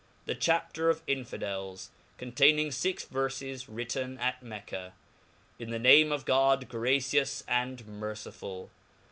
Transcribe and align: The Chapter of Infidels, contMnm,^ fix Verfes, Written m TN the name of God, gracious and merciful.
The 0.25 0.33
Chapter 0.33 0.89
of 0.89 1.03
Infidels, 1.05 1.91
contMnm,^ 2.17 2.73
fix 2.73 3.05
Verfes, 3.05 3.65
Written 3.67 4.17
m 4.17 4.33
TN 4.55 4.91
the 5.59 5.77
name 5.77 6.11
of 6.11 6.25
God, 6.25 6.67
gracious 6.67 7.43
and 7.47 7.85
merciful. 7.87 8.71